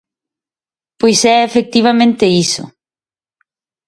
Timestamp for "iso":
2.45-2.63